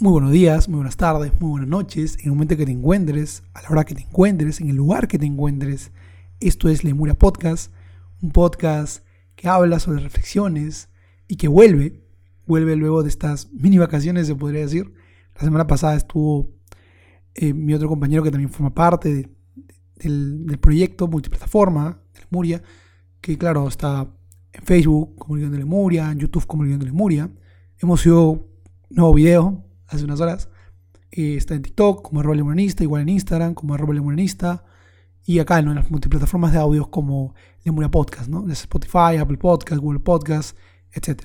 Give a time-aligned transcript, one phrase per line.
[0.00, 3.42] Muy buenos días, muy buenas tardes, muy buenas noches, en el momento que te encuentres,
[3.52, 5.90] a la hora que te encuentres, en el lugar que te encuentres.
[6.38, 7.72] Esto es Lemuria Podcast,
[8.22, 10.88] un podcast que habla sobre reflexiones
[11.26, 12.04] y que vuelve,
[12.46, 14.94] vuelve luego de estas mini vacaciones, se podría decir.
[15.34, 16.48] La semana pasada estuvo
[17.34, 19.32] eh, mi otro compañero que también forma parte
[19.96, 22.62] del, proyecto multiplataforma de Lemuria,
[23.20, 24.06] que claro, está
[24.52, 27.28] en Facebook como León de Lemuria, en YouTube como León de Lemuria.
[27.80, 28.46] Hemos sido
[28.90, 30.48] nuevo video hace unas horas.
[31.10, 34.64] Eh, está en TikTok como arroba lemuranista, igual en Instagram como arroba lemuranista.
[35.24, 38.50] Y acá en las multiplataformas de audios como Lemuria Podcast, ¿no?
[38.50, 40.56] Spotify, Apple Podcast, Google Podcast,
[40.92, 41.24] etc.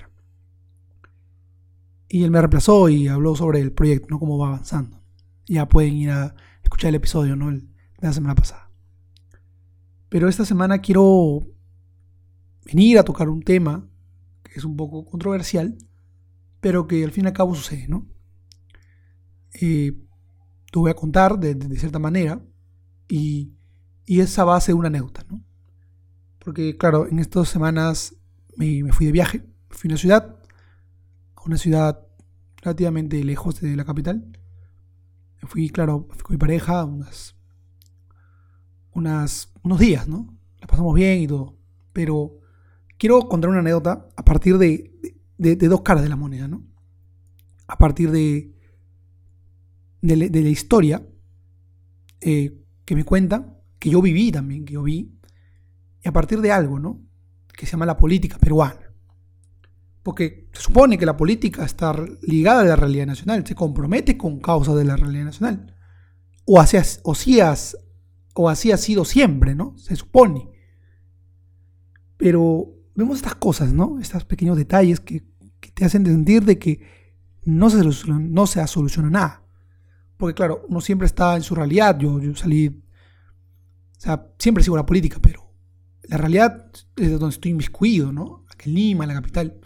[2.10, 4.20] Y él me reemplazó y habló sobre el proyecto, ¿no?
[4.20, 5.02] Cómo va avanzando.
[5.48, 7.52] Ya pueden ir a escuchar el episodio, ¿no?
[7.52, 7.62] de
[8.02, 8.70] la semana pasada.
[10.09, 11.48] Pero esta semana quiero
[12.66, 13.90] venir a tocar un tema
[14.44, 15.78] que es un poco controversial,
[16.59, 18.12] pero que al fin y al cabo sucede, ¿no?
[19.62, 19.94] Eh,
[20.72, 22.42] te voy a contar de, cierta manera
[23.08, 23.54] y,
[24.06, 25.44] y, esa va a ser una anécdota, ¿no?
[26.40, 28.16] Porque, claro, en estas semanas
[28.58, 30.40] me, fui de viaje, fui a una ciudad,
[31.36, 32.08] a una ciudad
[32.58, 34.26] relativamente lejos de la capital.
[35.42, 37.36] Me fui, claro, fui con mi pareja unas,
[38.92, 40.36] unas, unos días, ¿no?
[40.60, 41.58] La pasamos bien y todo.
[41.94, 42.40] Pero
[42.98, 44.92] quiero contar una anécdota a partir de,
[45.38, 46.66] de, de dos caras de la moneda, ¿no?
[47.67, 48.53] A partir de,
[50.04, 51.08] de, la historia
[52.20, 55.18] eh, que me cuenta, que yo viví también, que yo vi,
[56.04, 57.02] y a partir de algo, ¿no?
[57.58, 58.94] Que se llama la política peruana.
[60.04, 64.40] Porque se supone que la política está ligada a la realidad nacional, se compromete con
[64.40, 65.73] causa de la realidad nacional.
[66.45, 67.14] O así, o,
[68.36, 69.78] o así ha sido siempre, ¿no?
[69.78, 70.50] Se supone.
[72.17, 74.00] Pero vemos estas cosas, ¿no?
[74.02, 75.23] Estos pequeños detalles que,
[75.73, 76.82] te hacen sentir de que
[77.45, 79.42] no se, no se ha solucionado nada.
[80.24, 82.00] Porque claro, uno siempre está en su realidad.
[82.00, 85.54] Yo, salí, o sea, siempre sigo la política, pero
[86.04, 88.45] la realidad es donde estoy inmiscuido, ¿no?
[88.50, 89.60] Aquí en Lima, en la capital.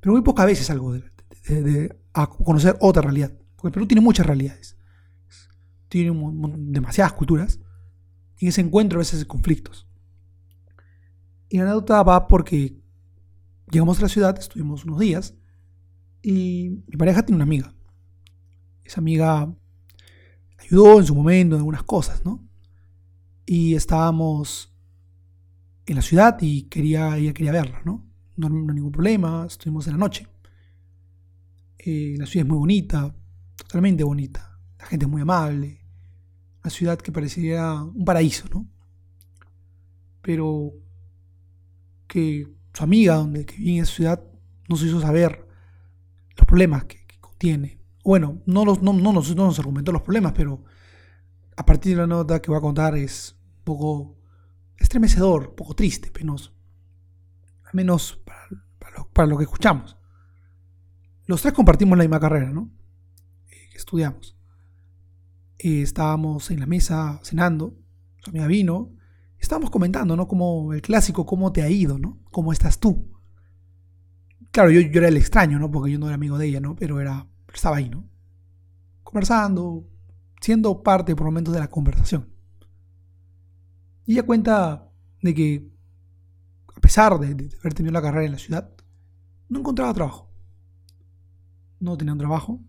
[0.00, 3.30] Pero muy pocas veces salgo de, a conocer otra realidad.
[3.54, 4.76] Porque el Perú tiene muchas realidades.
[5.88, 6.20] Tiene
[6.58, 7.60] demasiadas culturas.
[8.38, 9.86] Y ese encuentro a veces conflictos.
[11.48, 12.76] Y la anécdota va porque
[13.70, 15.36] llegamos a la ciudad, estuvimos unos días,
[16.22, 17.72] y mi pareja tiene una amiga.
[18.82, 19.54] Esa amiga
[20.60, 22.46] ayudó en su momento en algunas cosas, ¿no?
[23.46, 24.72] Y estábamos
[25.86, 28.06] en la ciudad y quería, ella quería verla, ¿no?
[28.36, 30.26] No, no ningún problema, estuvimos en la noche.
[31.78, 33.14] Eh, la ciudad es muy bonita,
[33.56, 34.58] totalmente bonita.
[34.78, 35.80] La gente es muy amable.
[36.62, 38.68] Una ciudad que parecería un paraíso, ¿no?
[40.22, 40.72] Pero
[42.06, 44.24] que su amiga, donde que vive en esa ciudad,
[44.68, 45.46] nos hizo saber
[46.36, 47.79] los problemas que, que contiene.
[48.04, 50.64] Bueno, no, los, no, no, nos, no nos argumentó los problemas, pero
[51.56, 54.18] a partir de la nota que voy a contar es un poco
[54.78, 56.54] estremecedor, un poco triste, penoso.
[57.64, 58.20] Al menos
[59.12, 59.96] para, lo, que escuchamos.
[61.26, 62.70] Los tres compartimos la misma carrera, ¿no?
[63.50, 64.36] Eh, estudiamos.
[65.58, 67.78] Eh, estábamos en la mesa cenando,
[68.24, 68.96] su amiga vino,
[69.38, 70.26] estábamos comentando, ¿no?
[70.26, 72.18] Como el clásico, cómo te ha ido, ¿no?
[72.30, 73.12] ¿Cómo estás tú?
[74.50, 75.70] Claro, yo, yo era el extraño, ¿no?
[75.70, 76.74] Porque yo no era amigo de ella, ¿no?
[76.74, 78.08] Pero era, estaba ahí, ¿no?
[79.02, 79.86] Conversando,
[80.40, 82.28] siendo parte por momentos de la conversación.
[84.06, 84.88] Y ella cuenta
[85.22, 85.70] de que,
[86.74, 88.70] a pesar de, haber tenido la carrera en la ciudad,
[89.48, 90.30] no encontraba trabajo.
[91.78, 92.60] No tenía un trabajo.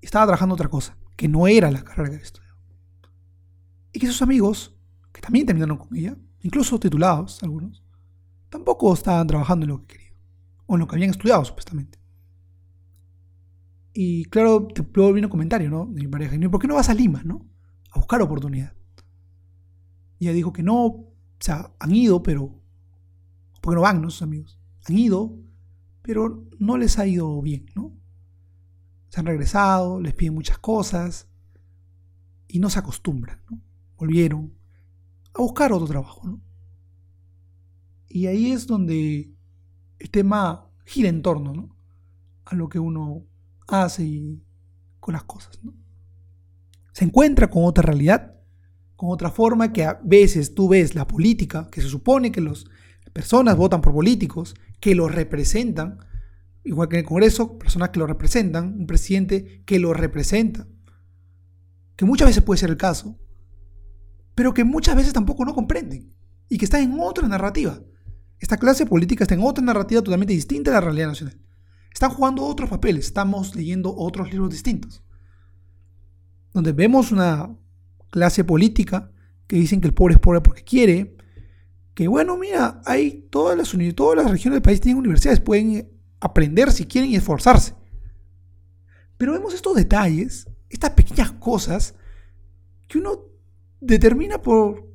[0.00, 2.56] Estaba trabajando otra cosa, que no era la carrera que había estudiado.
[3.92, 4.74] Y que sus amigos,
[5.12, 7.84] que también terminaron con ella, incluso titulados algunos,
[8.48, 10.14] tampoco estaban trabajando en lo que querían,
[10.66, 12.01] o en lo que habían estudiado supuestamente.
[13.94, 15.86] Y claro, te luego viene un comentario, ¿no?
[15.86, 16.34] De mi pareja.
[16.34, 17.46] ¿Y por qué no vas a Lima, no?
[17.90, 18.74] A buscar oportunidad.
[20.18, 22.60] Y ella dijo que no, o sea, han ido, pero...
[23.60, 24.10] ¿Por qué no van, no?
[24.10, 24.58] Sus amigos.
[24.88, 25.38] Han ido,
[26.02, 27.96] pero no les ha ido bien, ¿no?
[29.08, 31.28] Se han regresado, les piden muchas cosas
[32.48, 33.60] y no se acostumbran, ¿no?
[33.96, 34.54] Volvieron
[35.34, 36.42] a buscar otro trabajo, ¿no?
[38.08, 39.34] Y ahí es donde
[39.98, 41.76] el tema gira en torno, ¿no?
[42.44, 43.26] A lo que uno
[43.68, 44.38] hace
[45.00, 45.58] con las cosas.
[45.62, 45.74] ¿no?
[46.92, 48.34] Se encuentra con otra realidad,
[48.96, 52.64] con otra forma que a veces tú ves la política, que se supone que las
[53.12, 55.98] personas votan por políticos, que los representan,
[56.64, 60.66] igual que en el Congreso, personas que lo representan, un presidente que lo representa,
[61.96, 63.18] que muchas veces puede ser el caso,
[64.34, 66.12] pero que muchas veces tampoco no comprenden
[66.48, 67.80] y que están en otra narrativa.
[68.38, 71.38] Esta clase política está en otra narrativa totalmente distinta a la realidad nacional.
[71.92, 75.02] Están jugando otros papeles, estamos leyendo otros libros distintos.
[76.52, 77.56] Donde vemos una
[78.10, 79.10] clase política
[79.46, 81.16] que dicen que el pobre es pobre porque quiere,
[81.94, 85.90] que bueno, mira, hay todas las, todas las regiones del país tienen universidades, pueden
[86.20, 87.74] aprender si quieren y esforzarse.
[89.18, 91.94] Pero vemos estos detalles, estas pequeñas cosas,
[92.88, 93.26] que uno
[93.80, 94.88] determina por...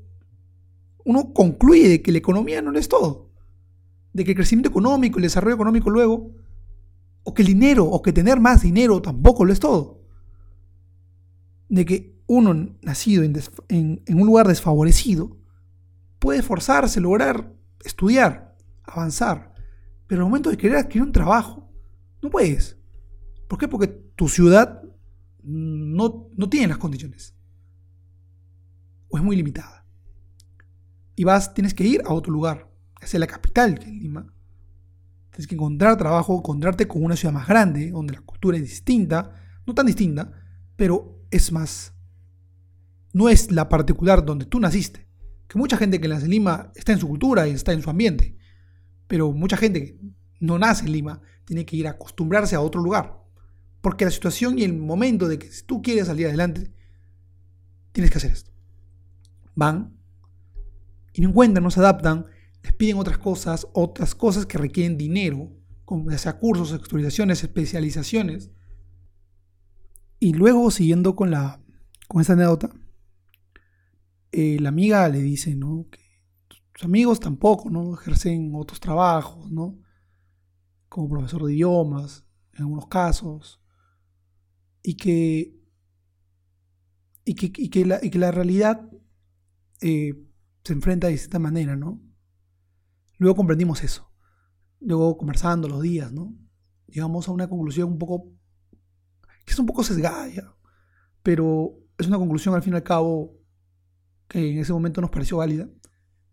[1.05, 3.31] Uno concluye de que la economía no es todo.
[4.11, 6.35] De que el crecimiento económico, el desarrollo económico luego,
[7.27, 10.01] o que el dinero, o que tener más dinero tampoco lo es todo.
[11.67, 15.37] De que uno nacido en, un lugar desfavorecido
[16.19, 17.53] puede esforzarse, lograr
[17.83, 19.53] estudiar, avanzar,
[20.07, 21.69] pero al momento de querer adquirir un trabajo,
[22.23, 22.77] no puedes.
[23.49, 23.67] ¿Por qué?
[23.67, 24.81] Porque tu ciudad
[25.43, 27.35] no, no tiene las condiciones.
[29.09, 29.85] O es muy limitada.
[31.13, 32.71] Y vas, tienes que ir a otro lugar,
[33.01, 34.33] hacia la capital, que es Lima.
[35.37, 39.35] Tienes que encontrar trabajo, encontrarte con una ciudad más grande, donde la cultura es distinta,
[39.67, 40.31] no tan distinta,
[40.75, 41.93] pero es más.
[43.13, 45.07] No es la particular donde tú naciste.
[45.47, 47.89] Que mucha gente que nace en Lima está en su cultura y está en su
[47.91, 48.35] ambiente.
[49.07, 49.99] Pero mucha gente que
[50.39, 53.23] no nace en Lima tiene que ir a acostumbrarse a otro lugar.
[53.81, 56.73] Porque la situación y el momento de que si tú quieres salir adelante,
[57.91, 58.51] tienes que hacer esto.
[59.53, 59.99] Van
[61.13, 62.25] y no encuentran, no se adaptan,
[62.73, 65.51] piden otras cosas, otras cosas que requieren dinero,
[65.85, 68.51] como ya sea cursos, actualizaciones, especializaciones.
[70.19, 71.61] Y luego, siguiendo con, la,
[72.07, 72.71] con esta anécdota,
[74.31, 75.87] eh, la amiga le dice, ¿no?
[75.89, 75.99] Que
[76.75, 77.93] sus amigos tampoco, ¿no?
[77.93, 79.79] Ejercen otros trabajos, ¿no?
[80.89, 83.61] Como profesor de idiomas, en algunos casos.
[84.83, 85.55] Y que,
[87.25, 87.35] y
[87.69, 88.89] que, la, que la, realidad
[89.81, 90.13] eh,
[90.63, 92.06] se enfrenta de distinta manera, ¿no?
[93.17, 94.11] Luego comprendimos eso.
[94.79, 96.35] Luego conversando los días, ¿no?
[96.87, 98.31] Llegamos a una conclusión un poco,
[99.45, 100.29] que es un poco sesgada,
[101.23, 103.37] pero es una conclusión al fin y al cabo
[104.27, 105.67] que en ese momento nos pareció válida,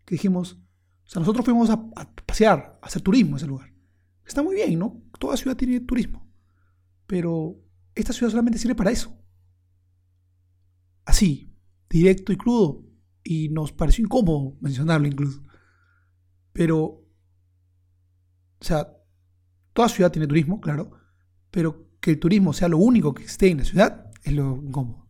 [0.05, 0.59] que dijimos,
[1.05, 1.91] o sea, nosotros fuimos a,
[2.25, 3.73] pasear, a hacer turismo en ese lugar.
[4.25, 5.01] Está muy bien, ¿no?
[5.19, 6.27] Toda ciudad tiene turismo,
[7.07, 7.59] pero
[7.93, 9.15] esta ciudad solamente sirve para eso.
[11.05, 11.53] Así,
[11.89, 12.83] directo y crudo,
[13.23, 15.43] y nos pareció incómodo mencionarlo incluso.
[16.55, 17.03] Pero, o
[18.61, 18.87] sea,
[19.73, 20.89] toda ciudad tiene turismo, claro,
[21.51, 25.05] pero que el turismo sea lo único que esté en la ciudad es lo incómodo.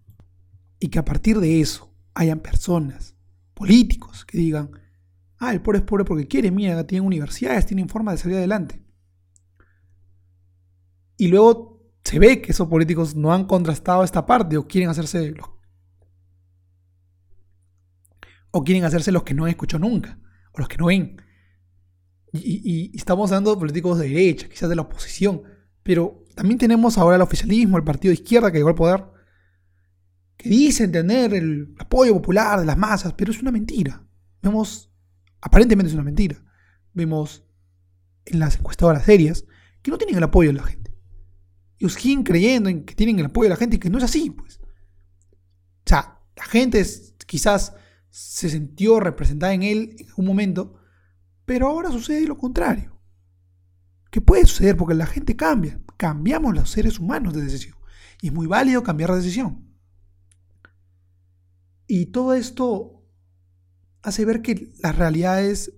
[0.80, 3.16] Y que a partir de eso hayan personas,
[3.54, 4.72] políticos, que digan,
[5.38, 8.84] ah, el pobre es pobre porque quiere, mira, tienen universidades, tienen forma de salir adelante.
[11.18, 15.30] Y luego se ve que esos políticos no han contrastado esta parte o quieren hacerse
[15.30, 15.48] los,
[18.50, 20.18] o quieren hacerse los que no han escuchado nunca,
[20.54, 21.22] o los que no ven.
[22.36, 25.44] Y, y, estamos hablando de políticos de derecha, quizás de la oposición,
[25.84, 29.06] pero también tenemos ahora el oficialismo, el partido de izquierda que llegó al poder,
[30.38, 34.06] que dicen tener el apoyo popular de las masas, pero es una mentira.
[34.42, 34.92] Vemos,
[35.42, 36.44] aparentemente es una mentira.
[36.94, 37.46] Vemos
[38.26, 39.46] en las encuestadoras serias
[39.82, 40.96] que no tienen el apoyo de la gente.
[41.78, 44.04] Y siguen creyendo en que tienen el apoyo de la gente y que no es
[44.04, 44.60] así, pues.
[44.60, 46.84] O sea, la gente
[47.26, 47.74] quizás
[48.10, 50.76] se sintió representada en él en un momento,
[51.46, 53.00] pero ahora sucede lo contrario.
[54.12, 54.78] ¿Qué puede suceder?
[54.78, 55.80] Porque la gente cambia.
[55.98, 57.76] Cambiamos los seres humanos de decisión.
[58.22, 59.66] Y es muy válido cambiar de decisión.
[61.88, 63.04] Y todo esto
[64.02, 65.74] hace ver que las realidades,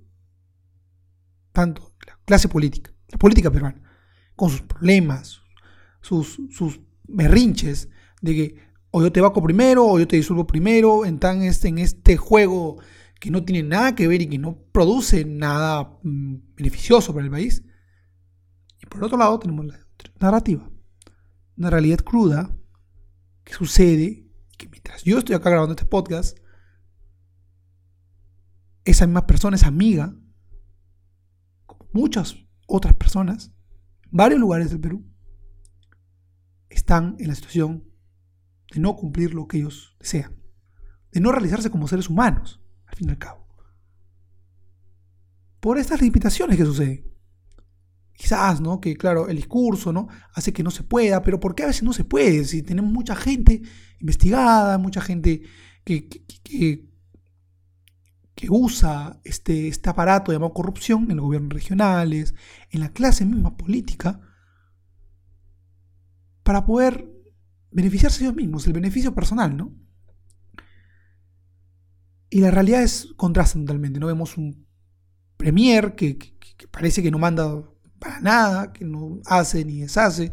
[1.52, 3.82] tanto la clase política, la política peruana,
[4.36, 5.42] con sus problemas,
[6.02, 7.90] sus, sus berrinches,
[8.22, 11.78] de que o yo te vaco primero o yo te disuelvo primero, en, este, en
[11.80, 12.78] este juego
[13.20, 17.32] que no tiene nada que ver y que no produce nada mm, beneficioso para el
[17.32, 17.64] país.
[18.82, 19.80] Y por otro lado tenemos la
[20.20, 20.70] narrativa,
[21.56, 22.56] una realidad cruda
[23.44, 26.38] que sucede que mientras yo estoy acá grabando este podcast,
[28.86, 30.16] esa misma persona, esa amiga,
[31.66, 33.54] como muchas otras personas,
[34.12, 35.06] varios lugares del Perú,
[36.70, 37.90] están en la situación
[38.72, 40.42] de no cumplir lo que ellos desean,
[41.12, 42.62] de no realizarse como seres humanos,
[42.98, 43.48] fin y al cabo.
[45.60, 47.06] Por estas limitaciones que suceden.
[48.14, 48.82] Quizás, ¿no?
[48.82, 50.08] Que claro, el discurso, ¿no?
[50.34, 52.46] Hace que no se pueda, pero ¿por qué a veces no se puede?
[52.46, 53.62] Si tenemos mucha gente
[54.00, 55.44] investigada, mucha gente
[55.84, 56.88] que, que,
[58.50, 62.34] usa este, este aparato llamado corrupción en los gobiernos regionales,
[62.72, 64.20] en la clase misma política,
[66.44, 67.08] para poder
[67.72, 69.74] beneficiarse ellos mismos, el beneficio personal, ¿no?
[72.30, 74.00] Y la realidad es contrasta totalmente.
[74.00, 74.66] No vemos un
[75.38, 76.18] premier que,
[76.72, 77.64] parece que no manda
[78.00, 80.32] para nada, que no hace ni deshace.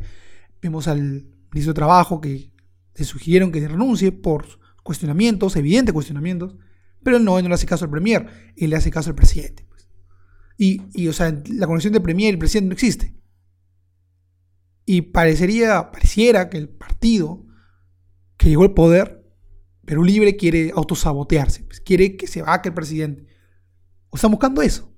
[0.60, 2.52] Vemos al ministro de Trabajo que
[2.94, 4.46] le sugirieron que renuncie por
[4.82, 6.56] cuestionamientos, evidentes cuestionamientos,
[7.02, 9.66] pero él no, no le hace caso al Premier, él le hace caso al presidente.
[9.68, 9.88] Pues.
[10.56, 13.14] Y, y, o sea, la conexión de Premier y el presidente no existe.
[14.86, 17.46] Y parecería, pareciera que el partido
[18.36, 19.23] que llegó al poder,
[19.84, 23.26] Perú Libre, quiere autosabotearse, pues, quiere que se vaque el presidente.
[24.10, 24.94] ¿O están buscando eso?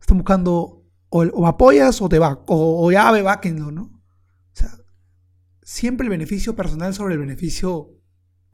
[0.00, 3.82] Están buscando o, apoyas o te va, o, ya ve ¿no?
[3.82, 4.00] O
[4.54, 4.70] sea,
[5.62, 7.90] siempre el beneficio personal sobre el beneficio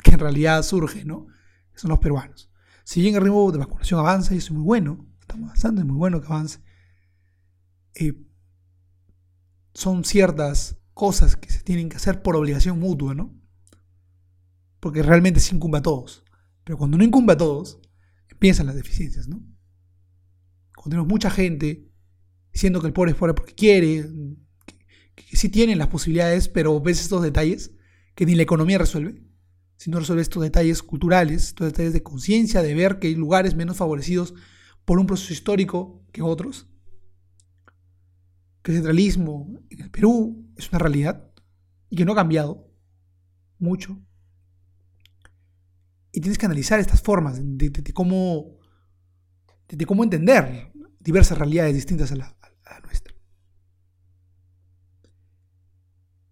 [0.02, 1.26] que en realidad surge, ¿no?
[1.74, 2.50] Son los peruanos.
[2.82, 5.86] Si bien el ritmo de vacunación avanza y eso es muy bueno, estamos avanzando, es
[5.86, 6.60] muy bueno que avance.
[7.94, 8.14] Eh,
[9.74, 13.37] son ciertas cosas que se tienen que hacer por obligación mutua, ¿no?
[14.80, 16.24] Porque realmente se incumbe a todos.
[16.64, 17.80] Pero cuando no incumbe a todos,
[18.28, 19.38] empiezan las deficiencias, ¿no?
[20.74, 21.90] Cuando tenemos mucha gente
[22.52, 24.08] diciendo que el pobre es pobre porque quiere,
[25.14, 27.72] que, sí tienen las posibilidades, pero ves estos detalles
[28.14, 29.22] que ni la economía resuelve,
[29.76, 33.54] si no resuelve estos detalles culturales, estos detalles de conciencia, de ver que hay lugares
[33.54, 34.34] menos favorecidos
[34.84, 36.68] por un proceso histórico que otros,
[38.62, 41.30] que el centralismo en el Perú es una realidad
[41.90, 42.72] y que no ha cambiado
[43.58, 44.00] mucho.
[46.12, 48.58] Y tienes que analizar estas formas de, cómo,
[49.68, 52.36] de, cómo entender diversas realidades distintas a la,
[52.84, 53.14] nuestra.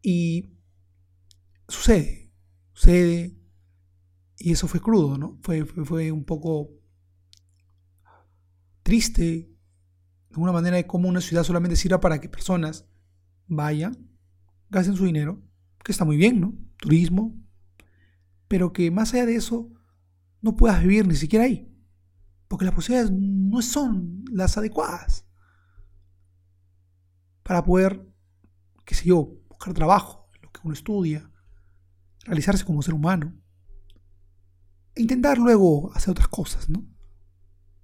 [0.03, 0.57] Y
[1.69, 2.33] sucede,
[2.73, 3.39] sucede,
[4.39, 5.39] y eso fue crudo, ¿no?
[5.43, 6.71] Fue, fue, fue un poco
[8.83, 9.51] triste,
[10.37, 12.87] una manera de cómo una ciudad solamente sirva para que personas
[13.47, 14.11] vayan,
[14.71, 15.43] gasten su dinero,
[15.85, 16.55] que está muy bien, ¿no?
[16.77, 17.35] Turismo,
[18.49, 19.71] pero que más allá de eso
[20.41, 21.73] no puedas vivir ni siquiera ahí,
[22.49, 25.27] porque las posibilidades no son las adecuadas
[27.43, 28.07] para poder,
[28.85, 31.31] qué sé yo, buscar trabajo, lo que uno estudia,
[32.25, 33.35] realizarse como ser humano,
[34.95, 36.85] e intentar luego hacer otras cosas, ¿no?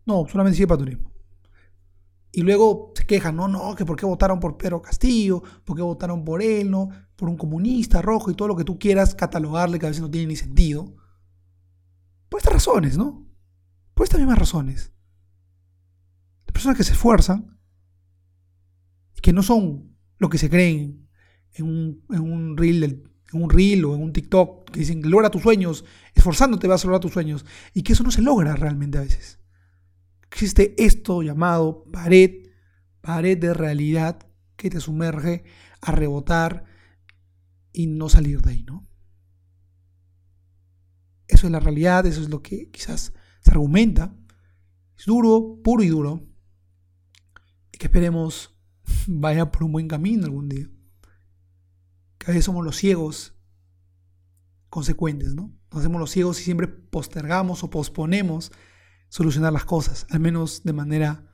[0.04, 1.11] No, solamente sirve para turismo.
[2.34, 5.82] Y luego se quejan, no, no, que por qué votaron por Pedro Castillo, por qué
[5.82, 6.88] votaron por él, ¿no?
[7.14, 10.10] Por un comunista rojo y todo lo que tú quieras catalogarle que a veces no
[10.10, 10.96] tiene ni sentido.
[12.30, 13.26] Por estas razones, ¿no?
[13.92, 14.92] Por estas mismas razones.
[16.46, 17.58] Las personas que se esfuerzan,
[19.20, 21.06] que no son lo que se creen
[21.52, 25.30] en un, en un reel en un reel o en un TikTok que dicen logra
[25.30, 25.84] tus sueños,
[26.14, 29.41] esforzándote vas a lograr tus sueños, y que eso no se logra realmente a veces
[30.32, 32.48] existe esto llamado pared,
[33.00, 35.44] pared de realidad que te sumerge
[35.80, 36.64] a rebotar
[37.72, 38.88] y no salir de ahí, ¿no?
[41.26, 44.14] Eso es la realidad, eso es lo que quizás se argumenta.
[44.98, 46.26] Es duro, puro y duro.
[47.72, 48.54] Y que esperemos
[49.06, 50.68] vaya por un buen camino algún día.
[52.18, 53.34] Que a veces somos los ciegos
[54.68, 55.52] consecuentes, ¿no?
[55.70, 58.52] Nos hacemos los ciegos y siempre postergamos o posponemos
[59.12, 61.30] solucionar las cosas, al menos de manera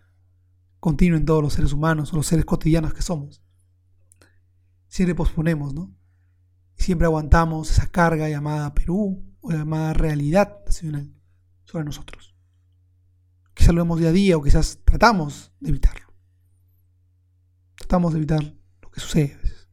[0.81, 3.41] continua en todos los seres humanos o los seres cotidianos que somos.
[4.89, 5.97] Siempre posponemos, ¿no?
[6.75, 11.15] siempre aguantamos esa carga llamada Perú o llamada realidad nacional
[11.67, 12.35] sobre nosotros.
[13.55, 16.13] Quizás lo vemos día a día o quizás tratamos de evitarlo.
[17.77, 18.43] Tratamos de evitar
[18.83, 19.69] lo que sucede a veces.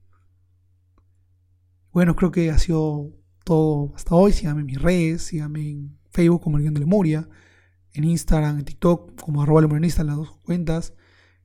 [1.92, 4.32] Bueno, creo que ha sido todo hasta hoy.
[4.32, 7.28] Síganme en mis redes, síganme en Facebook como el guion de Lemuria
[7.96, 10.94] en Instagram, en TikTok, como arroba lemuranista en las dos cuentas,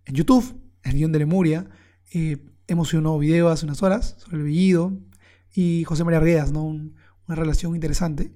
[0.04, 1.70] en YouTube, el guion de Lemuria.
[2.66, 4.92] Hemos subido un nuevo video hace unas horas sobre el Bellido
[5.54, 6.64] y José María Arguedas, ¿no?
[6.64, 8.34] una relación interesante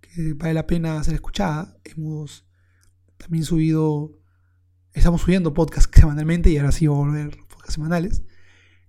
[0.00, 1.76] que vale la pena ser escuchada.
[1.84, 2.46] Hemos
[3.18, 4.18] también subido,
[4.94, 8.22] estamos subiendo podcasts semanalmente y ahora sí voy a volver podcasts semanales.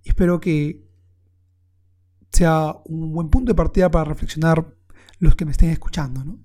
[0.02, 0.88] Y espero que
[2.32, 4.74] sea un buen punto de partida para reflexionar
[5.18, 6.40] los que me estén escuchando, ¿no?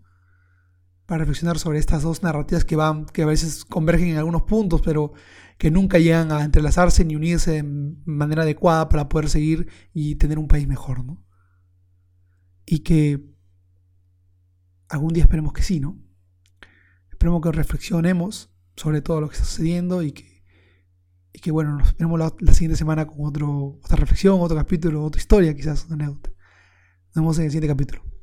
[1.08, 4.82] Para reflexionar sobre estas dos narrativas que van, que a veces convergen en algunos puntos,
[4.82, 5.14] pero
[5.58, 7.64] que nunca llegan a entrelazarse ni unirse de
[8.06, 11.26] manera adecuada para poder seguir y tener un país mejor, ¿no?
[12.66, 13.26] Y que
[14.90, 15.98] algún día esperemos que sí, ¿no?
[17.10, 20.44] Esperemos que reflexionemos sobre todo lo que está sucediendo y que,
[21.32, 25.22] y que bueno, nos veremos la, siguiente semana con otro, otra reflexión, otro capítulo, otra
[25.22, 26.22] historia, quizás, una Nos
[27.16, 28.17] vemos en el siguiente capítulo.